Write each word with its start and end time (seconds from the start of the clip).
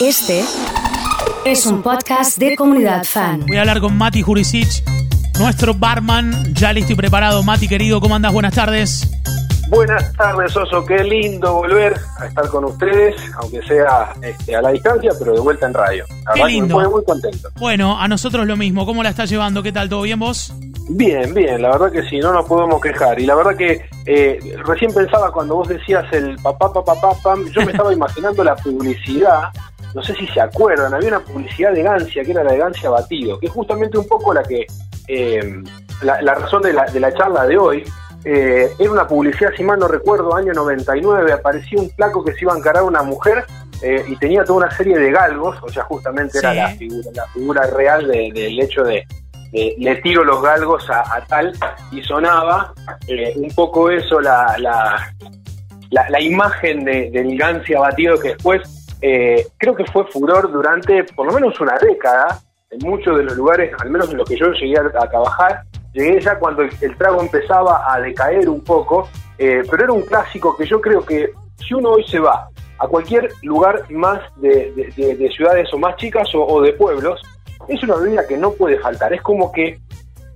Este 0.00 0.44
es 1.44 1.66
un 1.66 1.82
podcast 1.82 2.38
de 2.38 2.54
comunidad 2.54 3.02
fan. 3.02 3.44
Voy 3.48 3.56
a 3.56 3.62
hablar 3.62 3.80
con 3.80 3.98
Mati 3.98 4.22
Jurisic, 4.22 4.68
nuestro 5.40 5.74
barman, 5.74 6.54
ya 6.54 6.72
listo 6.72 6.92
y 6.92 6.94
preparado. 6.96 7.42
Mati, 7.42 7.66
querido, 7.66 8.00
¿cómo 8.00 8.14
andas? 8.14 8.32
Buenas 8.32 8.54
tardes. 8.54 9.10
Buenas 9.68 10.12
tardes, 10.12 10.56
Oso. 10.56 10.84
Qué 10.84 11.02
lindo 11.02 11.52
volver 11.52 11.96
a 12.20 12.26
estar 12.26 12.48
con 12.48 12.66
ustedes, 12.66 13.16
aunque 13.38 13.60
sea 13.62 14.14
este, 14.22 14.54
a 14.54 14.62
la 14.62 14.70
distancia, 14.70 15.10
pero 15.18 15.32
de 15.34 15.40
vuelta 15.40 15.66
en 15.66 15.74
radio. 15.74 16.04
La 16.26 16.34
Qué 16.34 16.44
lindo. 16.44 16.76
Me 16.76 16.84
pone 16.84 16.88
muy 16.88 17.04
contento. 17.04 17.48
Bueno, 17.58 18.00
a 18.00 18.06
nosotros 18.06 18.46
lo 18.46 18.56
mismo. 18.56 18.86
¿Cómo 18.86 19.02
la 19.02 19.10
estás 19.10 19.28
llevando? 19.28 19.64
¿Qué 19.64 19.72
tal? 19.72 19.88
¿Todo 19.88 20.02
bien 20.02 20.20
vos? 20.20 20.54
Bien, 20.90 21.34
bien, 21.34 21.60
la 21.60 21.70
verdad 21.70 21.92
que 21.92 22.08
sí, 22.08 22.18
no 22.18 22.32
nos 22.32 22.46
podemos 22.46 22.80
quejar. 22.80 23.20
Y 23.20 23.26
la 23.26 23.34
verdad 23.34 23.56
que 23.56 23.84
eh, 24.06 24.38
recién 24.64 24.94
pensaba 24.94 25.32
cuando 25.32 25.56
vos 25.56 25.68
decías 25.68 26.04
el 26.12 26.36
papá, 26.36 26.72
papá, 26.72 26.94
papá, 26.94 27.34
yo 27.52 27.62
me 27.62 27.72
estaba 27.72 27.92
imaginando 27.92 28.44
la 28.44 28.54
publicidad. 28.54 29.50
No 29.94 30.02
sé 30.02 30.14
si 30.14 30.26
se 30.28 30.40
acuerdan, 30.40 30.92
había 30.94 31.08
una 31.08 31.20
publicidad 31.20 31.72
de 31.72 31.82
Gancia, 31.82 32.22
que 32.24 32.30
era 32.32 32.44
la 32.44 32.52
de 32.52 32.58
Gancia 32.58 32.90
Batido, 32.90 33.38
que 33.38 33.46
es 33.46 33.52
justamente 33.52 33.96
un 33.98 34.06
poco 34.06 34.34
la 34.34 34.42
que, 34.42 34.66
eh, 35.08 35.62
la, 36.02 36.20
la 36.22 36.34
razón 36.34 36.62
de 36.62 36.72
la, 36.72 36.84
de 36.84 37.00
la 37.00 37.12
charla 37.14 37.46
de 37.46 37.56
hoy. 37.58 37.84
Eh, 38.24 38.68
era 38.78 38.90
una 38.90 39.06
publicidad, 39.06 39.50
si 39.56 39.62
mal 39.62 39.78
no 39.78 39.88
recuerdo, 39.88 40.34
año 40.34 40.52
99, 40.52 41.32
aparecía 41.32 41.80
un 41.80 41.88
flaco 41.90 42.24
que 42.24 42.32
se 42.32 42.40
iba 42.42 42.52
a 42.52 42.58
encarar 42.58 42.82
a 42.82 42.86
una 42.86 43.02
mujer 43.02 43.44
eh, 43.80 44.04
y 44.08 44.16
tenía 44.16 44.42
toda 44.44 44.66
una 44.66 44.76
serie 44.76 44.98
de 44.98 45.10
galgos, 45.12 45.56
o 45.62 45.68
sea, 45.68 45.84
justamente 45.84 46.38
era 46.38 46.52
la 46.52 46.68
figura, 46.76 47.10
la 47.14 47.26
figura 47.28 47.62
real 47.68 48.08
de- 48.08 48.30
del 48.34 48.60
hecho 48.60 48.82
de, 48.82 49.06
de 49.52 49.74
le 49.78 49.96
tiro 50.02 50.24
los 50.24 50.42
galgos 50.42 50.90
a, 50.90 51.00
a 51.16 51.24
tal 51.26 51.52
y 51.92 52.02
sonaba 52.02 52.74
eh, 53.06 53.32
un 53.36 53.50
poco 53.54 53.88
eso, 53.88 54.20
la, 54.20 54.56
la, 54.58 55.14
la, 55.90 56.10
la 56.10 56.20
imagen 56.20 56.84
de, 56.84 57.10
del 57.10 57.38
Gancia 57.38 57.78
batido 57.78 58.18
que 58.18 58.30
después 58.30 58.60
eh, 59.02 59.46
creo 59.58 59.74
que 59.74 59.84
fue 59.86 60.04
furor 60.06 60.50
durante 60.50 61.04
por 61.04 61.26
lo 61.26 61.32
menos 61.32 61.58
una 61.60 61.76
década 61.78 62.40
en 62.70 62.78
muchos 62.88 63.16
de 63.16 63.24
los 63.24 63.36
lugares, 63.36 63.72
al 63.80 63.90
menos 63.90 64.10
en 64.10 64.18
los 64.18 64.28
que 64.28 64.36
yo 64.36 64.50
llegué 64.52 64.78
a, 64.78 64.90
trabajar, 65.08 65.62
llegué 65.92 66.20
ya 66.20 66.38
cuando 66.38 66.62
el, 66.62 66.70
el 66.80 66.96
trago 66.96 67.20
empezaba 67.22 67.92
a 67.92 67.98
decaer 68.00 68.48
un 68.48 68.62
poco, 68.62 69.08
eh, 69.38 69.62
pero 69.70 69.84
era 69.84 69.92
un 69.92 70.02
clásico 70.02 70.56
que 70.56 70.66
yo 70.66 70.80
creo 70.80 71.04
que 71.04 71.30
si 71.56 71.74
uno 71.74 71.90
hoy 71.90 72.04
se 72.06 72.18
va 72.18 72.48
a 72.78 72.86
cualquier 72.86 73.28
lugar 73.42 73.90
más 73.90 74.20
de, 74.36 74.70
de- 74.72 74.92
de- 74.96 75.16
de 75.16 75.28
ciudades 75.30 75.72
o 75.72 75.78
más 75.78 75.96
chicas 75.96 76.28
o, 76.34 76.44
o 76.46 76.60
de 76.60 76.72
pueblos, 76.74 77.20
es 77.68 77.82
una 77.82 77.96
bebida 77.96 78.26
que 78.26 78.36
no 78.36 78.52
puede 78.52 78.78
faltar. 78.78 79.12
Es 79.12 79.22
como 79.22 79.50
que, 79.50 79.80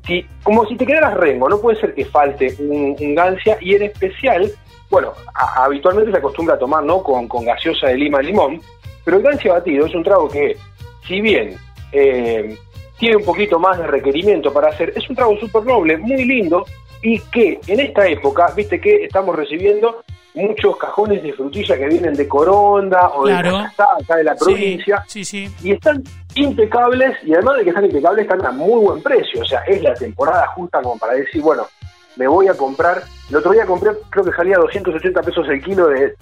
si, 0.06 0.26
como 0.42 0.66
si 0.66 0.76
te 0.76 0.86
quedaras 0.86 1.14
rengo, 1.14 1.48
no 1.48 1.60
puede 1.60 1.80
ser 1.80 1.94
que 1.94 2.04
falte 2.04 2.54
un, 2.58 2.96
un 2.98 3.14
gancia 3.14 3.56
y 3.60 3.74
en 3.74 3.82
especial, 3.82 4.50
bueno, 4.90 5.12
habitualmente 5.34 6.10
se 6.10 6.18
acostumbra 6.18 6.56
a 6.56 6.58
tomar 6.58 6.82
¿no? 6.82 7.02
con, 7.02 7.28
con 7.28 7.44
gaseosa 7.44 7.88
de 7.88 7.96
lima 7.96 8.22
y 8.22 8.26
limón, 8.26 8.60
pero 9.04 9.18
el 9.18 9.22
gancia 9.22 9.52
batido 9.52 9.86
es 9.86 9.94
un 9.94 10.02
trago 10.02 10.28
que, 10.28 10.56
si 11.06 11.20
bien 11.20 11.56
eh, 11.92 12.56
tiene 12.98 13.16
un 13.16 13.24
poquito 13.24 13.58
más 13.58 13.78
de 13.78 13.86
requerimiento 13.86 14.52
para 14.52 14.68
hacer, 14.68 14.92
es 14.96 15.08
un 15.08 15.16
trago 15.16 15.36
súper 15.38 15.64
noble, 15.64 15.96
muy 15.96 16.24
lindo, 16.24 16.64
y 17.02 17.18
que 17.18 17.60
en 17.66 17.80
esta 17.80 18.06
época, 18.06 18.52
viste 18.56 18.80
que 18.80 19.04
estamos 19.04 19.34
recibiendo 19.34 20.04
muchos 20.34 20.76
cajones 20.76 21.22
de 21.22 21.32
frutilla 21.34 21.76
que 21.76 21.86
vienen 21.88 22.14
de 22.14 22.26
Coronda 22.26 23.08
o 23.08 23.24
Claro. 23.24 23.58
de 23.58 23.64
acá 23.64 24.16
de 24.16 24.24
la 24.24 24.34
provincia, 24.34 25.04
Sí, 25.06 25.24
sí, 25.24 25.46
sí. 25.48 25.68
y 25.68 25.72
están 25.72 26.02
impecables, 26.34 27.16
y 27.24 27.34
además 27.34 27.56
de 27.58 27.64
que 27.64 27.68
están 27.70 27.84
impecables, 27.84 28.22
están 28.22 28.44
a 28.46 28.50
muy 28.52 28.84
buen 28.84 29.02
precio, 29.02 29.42
o 29.42 29.44
sea, 29.44 29.60
es 29.66 29.82
la 29.82 29.94
temporada 29.94 30.46
justa 30.48 30.80
como 30.82 30.98
para 30.98 31.14
decir, 31.14 31.42
bueno, 31.42 31.66
me 32.16 32.26
voy 32.26 32.48
a 32.48 32.54
comprar, 32.54 33.02
el 33.30 33.36
otro 33.36 33.52
día 33.52 33.66
compré, 33.66 33.90
creo 34.10 34.24
que 34.24 34.32
salía 34.32 34.56
280 34.58 35.22
pesos 35.22 35.48
el 35.48 35.62
kilo 35.62 35.88
de, 35.88 36.14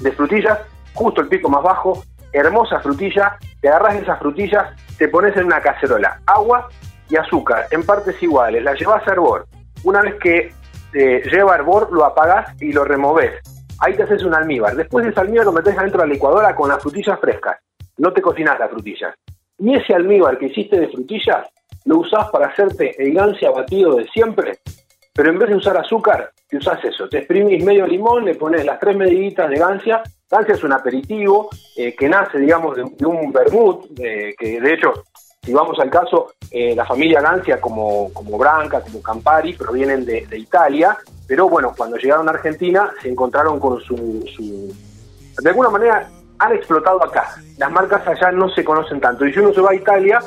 de 0.00 0.12
frutillas, 0.12 0.58
justo 0.94 1.20
el 1.20 1.28
pico 1.28 1.48
más 1.48 1.62
bajo, 1.62 2.02
hermosa 2.32 2.80
frutilla, 2.80 3.36
te 3.60 3.68
agarras 3.68 3.96
esas 3.96 4.18
frutillas, 4.18 4.64
te 4.98 5.08
pones 5.08 5.36
en 5.36 5.44
una 5.44 5.60
cacerola, 5.60 6.20
agua 6.26 6.68
y 7.08 7.16
azúcar, 7.16 7.66
en 7.70 7.84
partes 7.84 8.20
iguales, 8.22 8.62
la 8.62 8.74
llevas 8.74 9.06
a 9.06 9.12
hervor, 9.12 9.46
una 9.84 10.00
vez 10.02 10.14
que 10.20 10.52
eh, 10.94 11.22
lleva 11.30 11.54
hervor, 11.54 11.92
lo 11.92 12.04
apagás 12.04 12.54
y 12.60 12.72
lo 12.72 12.84
removés, 12.84 13.34
ahí 13.82 13.94
te 13.94 14.04
haces 14.04 14.22
un 14.22 14.34
almíbar, 14.34 14.76
después 14.76 15.04
de 15.04 15.10
ese 15.10 15.20
almíbar 15.20 15.46
lo 15.46 15.52
metes 15.52 15.76
adentro 15.76 16.00
de 16.00 16.06
la 16.06 16.14
licuadora 16.14 16.54
con 16.54 16.68
las 16.68 16.82
frutillas 16.82 17.18
frescas, 17.20 17.58
no 17.98 18.12
te 18.12 18.22
cocinas 18.22 18.58
las 18.58 18.70
frutillas, 18.70 19.14
y 19.58 19.74
ese 19.74 19.94
almíbar 19.94 20.38
que 20.38 20.46
hiciste 20.46 20.78
de 20.78 20.88
frutillas, 20.88 21.46
lo 21.84 21.98
usás 21.98 22.30
para 22.30 22.46
hacerte 22.46 22.94
el 23.02 23.12
gancia 23.12 23.50
batido 23.50 23.96
de 23.96 24.06
siempre, 24.08 24.58
pero 25.12 25.30
en 25.30 25.38
vez 25.38 25.50
de 25.50 25.56
usar 25.56 25.76
azúcar, 25.76 26.30
te 26.48 26.56
usás 26.56 26.82
eso. 26.84 27.08
Te 27.08 27.18
exprimís 27.18 27.62
medio 27.62 27.86
limón, 27.86 28.24
le 28.24 28.34
pones 28.34 28.64
las 28.64 28.80
tres 28.80 28.96
mediditas 28.96 29.50
de 29.50 29.56
gancia. 29.56 30.02
Gancia 30.30 30.54
es 30.54 30.64
un 30.64 30.72
aperitivo 30.72 31.50
eh, 31.76 31.94
que 31.94 32.08
nace, 32.08 32.38
digamos, 32.38 32.76
de, 32.76 32.84
de 32.96 33.06
un 33.06 33.30
vermut, 33.30 33.94
que 33.94 34.60
de 34.60 34.72
hecho, 34.72 35.04
si 35.42 35.52
vamos 35.52 35.78
al 35.80 35.90
caso, 35.90 36.32
eh, 36.50 36.74
la 36.74 36.86
familia 36.86 37.20
Gancia, 37.20 37.60
como, 37.60 38.12
como 38.12 38.38
Branca, 38.38 38.80
como 38.80 39.02
Campari, 39.02 39.52
provienen 39.52 40.04
de 40.04 40.38
Italia, 40.38 40.96
pero 41.26 41.48
bueno, 41.48 41.72
cuando 41.76 41.96
llegaron 41.96 42.28
a 42.28 42.32
Argentina 42.32 42.90
se 43.00 43.08
encontraron 43.08 43.58
con 43.58 43.80
su, 43.80 44.24
su... 44.36 44.74
De 45.42 45.50
alguna 45.50 45.70
manera 45.70 46.08
han 46.38 46.52
explotado 46.52 47.02
acá. 47.04 47.36
Las 47.58 47.70
marcas 47.70 48.06
allá 48.06 48.32
no 48.32 48.48
se 48.50 48.64
conocen 48.64 49.00
tanto. 49.00 49.24
Y 49.24 49.32
si 49.32 49.38
uno 49.38 49.52
se 49.52 49.60
va 49.60 49.70
a 49.70 49.74
Italia, 49.74 50.20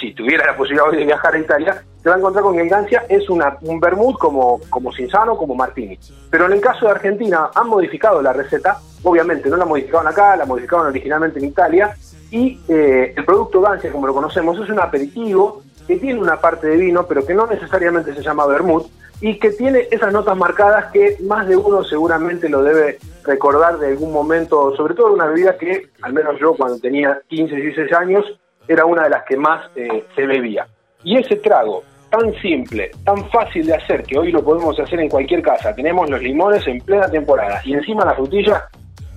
si 0.00 0.12
tuviera 0.14 0.46
la 0.46 0.56
posibilidad 0.56 0.90
de 0.90 1.04
viajar 1.04 1.34
a 1.34 1.38
Italia, 1.38 1.84
se 2.02 2.08
va 2.08 2.14
a 2.14 2.18
encontrar 2.18 2.42
con 2.42 2.54
que 2.54 2.62
el 2.62 2.68
Gancia 2.68 3.04
es 3.08 3.28
una, 3.28 3.56
un 3.62 3.78
vermut 3.78 4.18
como, 4.18 4.60
como 4.68 4.92
Cinzano, 4.92 5.36
como 5.36 5.54
Martini. 5.54 5.98
Pero 6.30 6.46
en 6.46 6.52
el 6.52 6.60
caso 6.60 6.86
de 6.86 6.92
Argentina 6.92 7.50
han 7.54 7.68
modificado 7.68 8.20
la 8.22 8.32
receta, 8.32 8.78
obviamente 9.02 9.48
no 9.48 9.56
la 9.56 9.64
modificaron 9.64 10.08
acá, 10.08 10.36
la 10.36 10.46
modificaron 10.46 10.86
originalmente 10.86 11.38
en 11.38 11.44
Italia, 11.46 11.94
y 12.30 12.60
eh, 12.68 13.12
el 13.16 13.24
producto 13.24 13.60
Gancia, 13.60 13.92
como 13.92 14.06
lo 14.06 14.14
conocemos, 14.14 14.58
es 14.58 14.70
un 14.70 14.80
aperitivo 14.80 15.62
que 15.86 15.96
tiene 15.96 16.20
una 16.20 16.40
parte 16.40 16.68
de 16.68 16.76
vino, 16.76 17.06
pero 17.06 17.26
que 17.26 17.34
no 17.34 17.46
necesariamente 17.46 18.14
se 18.14 18.22
llama 18.22 18.46
vermut, 18.46 18.86
y 19.20 19.38
que 19.38 19.50
tiene 19.50 19.86
esas 19.90 20.12
notas 20.12 20.36
marcadas 20.36 20.90
que 20.92 21.16
más 21.22 21.46
de 21.46 21.56
uno 21.56 21.84
seguramente 21.84 22.48
lo 22.48 22.62
debe 22.62 22.98
recordar 23.24 23.78
de 23.78 23.88
algún 23.88 24.12
momento, 24.12 24.74
sobre 24.76 24.94
todo 24.94 25.08
de 25.08 25.14
una 25.14 25.26
bebida 25.26 25.58
que, 25.58 25.88
al 26.02 26.12
menos 26.12 26.38
yo 26.40 26.54
cuando 26.54 26.78
tenía 26.78 27.20
15, 27.28 27.54
16 27.54 27.92
años, 27.92 28.24
era 28.66 28.86
una 28.86 29.04
de 29.04 29.10
las 29.10 29.24
que 29.24 29.36
más 29.36 29.70
eh, 29.76 30.04
se 30.14 30.26
bebía. 30.26 30.66
Y 31.04 31.18
ese 31.18 31.36
trago 31.36 31.82
tan 32.10 32.32
simple, 32.40 32.90
tan 33.04 33.28
fácil 33.30 33.66
de 33.66 33.74
hacer, 33.74 34.02
que 34.02 34.18
hoy 34.18 34.32
lo 34.32 34.42
podemos 34.42 34.78
hacer 34.78 35.00
en 35.00 35.08
cualquier 35.08 35.42
casa, 35.42 35.74
tenemos 35.74 36.08
los 36.10 36.20
limones 36.20 36.66
en 36.66 36.78
plena 36.80 37.08
temporada 37.08 37.60
y 37.64 37.74
encima 37.74 38.04
la 38.04 38.14
frutilla, 38.14 38.64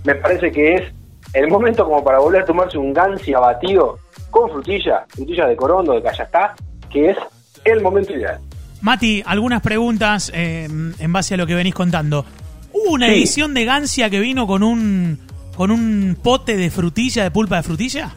me 0.06 0.16
parece 0.16 0.52
que 0.52 0.75
es 0.75 0.94
el 1.34 1.47
momento 1.47 1.86
como 1.86 2.03
para 2.03 2.19
volver 2.19 2.44
a 2.44 2.46
tomarse 2.46 2.78
un 2.78 2.94
gancia 2.94 3.40
batido 3.40 3.97
con 4.30 4.50
frutilla, 4.50 5.06
frutilla 5.09 5.47
de 5.47 5.56
corondo, 5.56 5.94
de 5.94 6.03
cayacá, 6.03 6.53
que 6.92 7.12
es 7.12 7.18
el 7.66 7.81
momento 7.81 8.13
ideal. 8.13 8.40
Mati, 8.84 9.24
algunas 9.26 9.62
preguntas 9.62 10.30
eh, 10.36 10.68
en 11.00 11.14
base 11.14 11.34
a 11.34 11.38
lo 11.38 11.48
que 11.48 11.56
venís 11.56 11.74
contando. 11.74 12.26
¿Hubo 12.74 12.92
una 12.94 13.08
Sí. 13.08 13.14
edición 13.14 13.54
de 13.54 13.64
Gancia 13.66 14.10
que 14.10 14.20
vino 14.20 14.46
con 14.46 14.62
un 14.62 15.18
con 15.56 15.72
un 15.72 16.18
pote 16.22 16.58
de 16.58 16.70
frutilla, 16.70 17.24
de 17.24 17.32
pulpa 17.32 17.56
de 17.58 17.64
frutilla? 17.64 18.12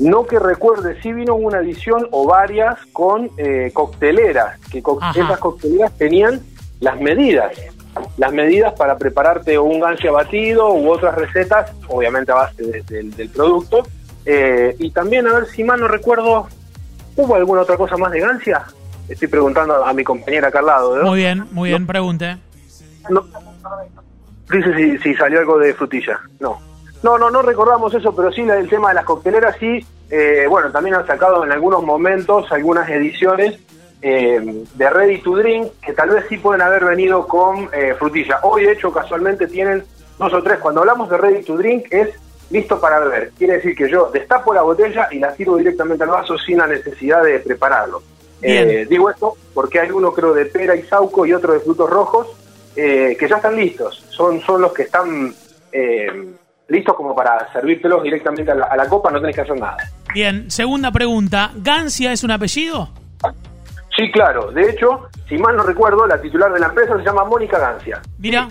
No 0.00 0.26
que 0.26 0.38
recuerde, 0.38 1.00
sí 1.02 1.12
vino 1.12 1.34
una 1.34 1.60
edición 1.60 2.08
o 2.10 2.26
varias 2.26 2.76
con 2.92 3.30
eh, 3.38 3.70
cocteleras, 3.72 4.58
que 4.70 4.82
co- 4.82 4.98
Ajá. 5.00 5.18
esas 5.18 5.38
cocteleras 5.38 5.96
tenían 5.96 6.40
las 6.80 7.00
medidas, 7.00 7.52
las 8.18 8.32
medidas 8.32 8.72
para 8.74 8.98
prepararte 8.98 9.58
un 9.58 9.80
gancia 9.80 10.10
batido 10.10 10.74
u 10.74 10.90
otras 10.90 11.14
recetas, 11.14 11.70
obviamente 11.88 12.32
a 12.32 12.36
base 12.36 12.62
de- 12.64 12.82
del- 12.82 13.14
del 13.16 13.28
producto. 13.30 13.86
Eh, 14.26 14.74
y 14.78 14.90
también, 14.90 15.26
a 15.26 15.32
ver 15.34 15.46
si 15.46 15.64
mal 15.64 15.80
no 15.80 15.88
recuerdo, 15.88 16.48
¿hubo 17.16 17.34
alguna 17.36 17.62
otra 17.62 17.76
cosa 17.76 17.96
más 17.96 18.10
de 18.12 18.20
gancia? 18.20 18.64
Estoy 19.10 19.26
preguntando 19.26 19.84
a 19.84 19.92
mi 19.92 20.04
compañera 20.04 20.48
acá 20.48 20.60
al 20.60 20.66
lado. 20.66 20.96
¿no? 20.96 21.08
Muy 21.10 21.18
bien, 21.18 21.44
muy 21.50 21.70
bien, 21.70 21.86
pregunte. 21.86 22.38
No. 23.08 23.26
Dice 24.50 24.74
si, 24.76 24.98
si 24.98 25.14
salió 25.14 25.40
algo 25.40 25.58
de 25.58 25.74
frutilla. 25.74 26.20
No. 26.38 26.60
No, 27.02 27.18
no, 27.18 27.30
no 27.30 27.42
recordamos 27.42 27.92
eso, 27.92 28.14
pero 28.14 28.30
sí 28.30 28.42
el 28.42 28.68
tema 28.68 28.90
de 28.90 28.94
las 28.94 29.04
cocteleras, 29.04 29.56
sí. 29.58 29.84
eh, 30.10 30.46
bueno, 30.48 30.70
también 30.70 30.94
han 30.94 31.06
sacado 31.06 31.44
en 31.44 31.50
algunos 31.50 31.82
momentos 31.82 32.52
algunas 32.52 32.88
ediciones 32.88 33.58
eh, 34.02 34.64
de 34.74 34.90
Ready 34.90 35.22
to 35.22 35.36
Drink 35.36 35.72
que 35.82 35.92
tal 35.92 36.10
vez 36.10 36.26
sí 36.28 36.38
pueden 36.38 36.62
haber 36.62 36.84
venido 36.84 37.26
con 37.26 37.68
eh, 37.72 37.94
frutilla. 37.98 38.38
Hoy, 38.42 38.64
de 38.64 38.72
hecho, 38.72 38.92
casualmente 38.92 39.48
tienen 39.48 39.82
dos 40.18 40.32
o 40.32 40.42
tres. 40.42 40.58
Cuando 40.58 40.80
hablamos 40.82 41.10
de 41.10 41.16
Ready 41.16 41.42
to 41.42 41.56
Drink 41.56 41.86
es 41.90 42.10
listo 42.50 42.80
para 42.80 43.00
beber. 43.00 43.32
Quiere 43.36 43.54
decir 43.54 43.74
que 43.74 43.90
yo 43.90 44.10
destapo 44.12 44.54
la 44.54 44.62
botella 44.62 45.08
y 45.10 45.18
la 45.18 45.32
tiro 45.34 45.56
directamente 45.56 46.04
al 46.04 46.10
vaso 46.10 46.38
sin 46.38 46.58
la 46.58 46.66
necesidad 46.66 47.24
de 47.24 47.40
prepararlo. 47.40 48.02
Eh, 48.42 48.86
digo 48.88 49.10
esto 49.10 49.36
porque 49.52 49.80
hay 49.80 49.90
uno 49.90 50.12
creo 50.12 50.32
de 50.32 50.46
pera 50.46 50.74
y 50.74 50.82
sauco 50.84 51.26
y 51.26 51.32
otro 51.32 51.52
de 51.52 51.60
frutos 51.60 51.90
rojos 51.90 52.28
eh, 52.74 53.16
que 53.18 53.28
ya 53.28 53.36
están 53.36 53.56
listos. 53.56 54.04
Son, 54.10 54.40
son 54.40 54.62
los 54.62 54.72
que 54.72 54.82
están 54.82 55.34
eh, 55.72 56.06
listos 56.68 56.94
como 56.94 57.14
para 57.14 57.52
servírtelos 57.52 58.02
directamente 58.02 58.50
a 58.50 58.54
la, 58.54 58.66
a 58.66 58.76
la 58.76 58.88
copa, 58.88 59.10
no 59.10 59.20
tenés 59.20 59.36
que 59.36 59.42
hacer 59.42 59.58
nada. 59.58 59.76
Bien, 60.14 60.50
segunda 60.50 60.90
pregunta. 60.90 61.50
¿Gancia 61.56 62.12
es 62.12 62.24
un 62.24 62.30
apellido? 62.30 62.90
Sí, 63.96 64.10
claro. 64.12 64.50
De 64.52 64.70
hecho, 64.70 65.08
si 65.28 65.36
mal 65.36 65.56
no 65.56 65.64
recuerdo, 65.64 66.06
la 66.06 66.20
titular 66.20 66.52
de 66.52 66.60
la 66.60 66.66
empresa 66.68 66.96
se 66.96 67.04
llama 67.04 67.24
Mónica 67.24 67.58
Gancia. 67.58 68.00
Mira, 68.18 68.48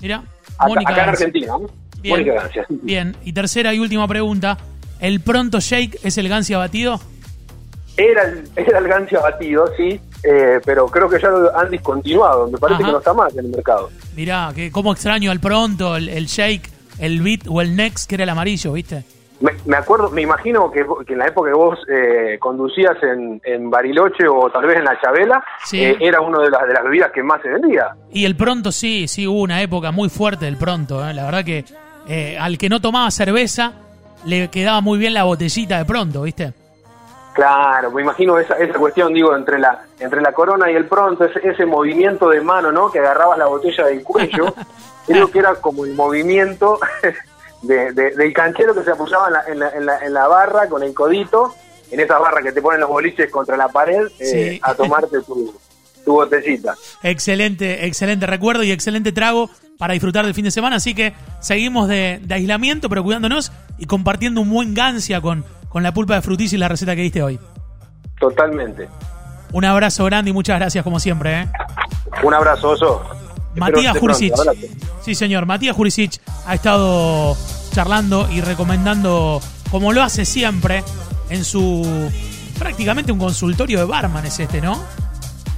mira. 0.00 0.22
Acá, 0.58 0.68
Mónica 0.68 0.92
acá 0.92 1.00
en 1.00 1.06
Gancia. 1.06 1.26
Argentina. 1.26 1.52
Bien. 2.00 2.16
Mónica 2.16 2.34
Gancia. 2.34 2.66
Bien, 2.68 3.16
y 3.24 3.32
tercera 3.32 3.74
y 3.74 3.78
última 3.78 4.08
pregunta. 4.08 4.58
¿El 4.98 5.20
pronto 5.20 5.60
shake 5.60 6.00
es 6.02 6.18
el 6.18 6.28
Gancia 6.28 6.58
batido? 6.58 7.00
Era 7.98 8.22
el, 8.22 8.48
era 8.54 8.78
el 8.78 8.86
Gancia 8.88 9.18
batido, 9.20 9.66
sí, 9.76 10.00
eh, 10.22 10.60
pero 10.64 10.86
creo 10.86 11.08
que 11.08 11.20
ya 11.20 11.28
lo 11.30 11.54
han 11.58 11.68
discontinuado. 11.70 12.48
Me 12.48 12.56
parece 12.56 12.76
Ajá. 12.82 12.86
que 12.86 12.92
no 12.92 12.98
está 12.98 13.12
más 13.12 13.32
en 13.32 13.40
el 13.40 13.48
mercado. 13.50 13.90
Mirá, 14.14 14.52
que 14.54 14.70
cómo 14.70 14.92
extraño 14.92 15.32
el 15.32 15.40
pronto, 15.40 15.96
el, 15.96 16.08
el 16.08 16.26
shake, 16.26 16.70
el 17.00 17.20
beat 17.22 17.40
o 17.48 17.60
el 17.60 17.74
next, 17.74 18.08
que 18.08 18.14
era 18.14 18.22
el 18.24 18.30
amarillo, 18.30 18.72
¿viste? 18.72 19.02
Me, 19.40 19.52
me 19.66 19.76
acuerdo, 19.76 20.10
me 20.10 20.22
imagino 20.22 20.70
que, 20.70 20.84
que 21.06 21.12
en 21.12 21.18
la 21.20 21.26
época 21.26 21.50
que 21.50 21.56
vos 21.56 21.78
eh, 21.88 22.38
conducías 22.40 22.96
en, 23.02 23.40
en 23.44 23.70
Bariloche 23.70 24.26
o 24.28 24.48
tal 24.50 24.66
vez 24.66 24.78
en 24.78 24.84
la 24.84 25.00
Chabela, 25.00 25.44
Sí. 25.64 25.80
eh, 25.84 25.96
era 26.00 26.20
una 26.20 26.40
de 26.40 26.50
las, 26.50 26.66
de 26.66 26.74
las 26.74 26.82
bebidas 26.84 27.10
que 27.12 27.22
más 27.22 27.40
se 27.42 27.48
vendía. 27.48 27.94
Y 28.12 28.24
el 28.24 28.36
pronto 28.36 28.70
sí, 28.72 29.06
sí, 29.08 29.26
hubo 29.26 29.40
una 29.42 29.60
época 29.62 29.90
muy 29.92 30.08
fuerte 30.08 30.44
del 30.44 30.56
pronto. 30.56 31.00
La 31.12 31.24
verdad 31.24 31.44
que 31.44 31.64
al 32.38 32.56
que 32.58 32.68
no 32.68 32.80
tomaba 32.80 33.10
cerveza 33.10 33.72
le 34.24 34.48
quedaba 34.48 34.80
muy 34.80 34.98
bien 34.98 35.14
la 35.14 35.24
botellita 35.24 35.78
de 35.78 35.84
pronto, 35.84 36.22
¿viste? 36.22 36.52
Claro, 37.38 37.92
me 37.92 38.02
imagino 38.02 38.36
esa, 38.36 38.54
esa 38.54 38.76
cuestión, 38.76 39.14
digo, 39.14 39.36
entre 39.36 39.60
la 39.60 39.84
entre 40.00 40.20
la 40.20 40.32
corona 40.32 40.68
y 40.72 40.74
el 40.74 40.86
pronto, 40.86 41.24
ese, 41.24 41.38
ese 41.48 41.66
movimiento 41.66 42.28
de 42.30 42.40
mano, 42.40 42.72
¿no? 42.72 42.90
Que 42.90 42.98
agarrabas 42.98 43.38
la 43.38 43.46
botella 43.46 43.84
del 43.86 44.02
cuello, 44.02 44.52
creo 45.06 45.30
que 45.30 45.38
era 45.38 45.54
como 45.54 45.84
el 45.84 45.94
movimiento 45.94 46.80
de, 47.62 47.92
de- 47.92 48.10
del 48.16 48.32
canchero 48.32 48.74
que 48.74 48.82
se 48.82 48.90
apoyaba 48.90 49.28
en 49.28 49.32
la, 49.34 49.42
en, 49.46 49.58
la, 49.60 49.68
en, 49.70 49.86
la, 49.86 49.98
en 50.04 50.14
la 50.14 50.26
barra 50.26 50.68
con 50.68 50.82
el 50.82 50.92
codito, 50.92 51.54
en 51.92 52.00
esa 52.00 52.18
barra 52.18 52.42
que 52.42 52.50
te 52.50 52.60
ponen 52.60 52.80
los 52.80 52.88
boliches 52.90 53.30
contra 53.30 53.56
la 53.56 53.68
pared, 53.68 54.08
eh, 54.18 54.50
Sí. 54.54 54.60
a 54.64 54.74
tomarte 54.74 55.20
tu, 55.20 55.54
tu 56.04 56.12
botellita. 56.14 56.74
Excelente, 57.04 57.86
excelente 57.86 58.26
recuerdo 58.26 58.64
y 58.64 58.72
excelente 58.72 59.12
trago 59.12 59.48
para 59.78 59.92
disfrutar 59.92 60.24
del 60.24 60.34
fin 60.34 60.44
de 60.44 60.50
semana. 60.50 60.74
Así 60.76 60.92
que 60.92 61.14
seguimos 61.40 61.86
de, 61.86 62.18
de 62.20 62.34
aislamiento, 62.34 62.88
pero 62.88 63.04
cuidándonos 63.04 63.52
y 63.78 63.86
compartiendo 63.86 64.40
un 64.40 64.50
buen 64.50 64.74
gancia 64.74 65.20
con, 65.20 65.44
con 65.68 65.82
la 65.82 65.92
pulpa 65.92 66.14
de 66.14 66.22
frutilla 66.22 66.56
y 66.56 66.58
la 66.58 66.68
receta 66.68 66.94
que 66.96 67.02
diste 67.02 67.22
hoy. 67.22 67.38
Totalmente. 68.18 68.88
Un 69.52 69.64
abrazo 69.64 70.04
grande 70.04 70.30
y 70.30 70.34
muchas 70.34 70.58
gracias 70.58 70.84
como 70.84 71.00
siempre. 71.00 71.42
¿eh? 71.42 71.48
Un 72.22 72.34
abrazo, 72.34 72.70
Oso. 72.70 73.02
Matías 73.56 73.98
Jurisic. 73.98 74.34
Sí, 75.00 75.14
señor. 75.14 75.46
Matías 75.46 75.74
Jurisic 75.74 76.20
ha 76.46 76.54
estado 76.54 77.36
charlando 77.72 78.28
y 78.30 78.40
recomendando, 78.40 79.40
como 79.70 79.92
lo 79.92 80.02
hace 80.02 80.24
siempre, 80.24 80.84
en 81.30 81.44
su 81.44 82.10
prácticamente 82.58 83.12
un 83.12 83.18
consultorio 83.18 83.78
de 83.78 83.84
barman 83.84 84.26
es 84.26 84.38
este, 84.40 84.60
¿no? 84.60 84.82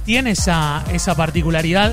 Tiene 0.05 0.31
esa, 0.31 0.83
esa 0.91 1.15
particularidad 1.15 1.91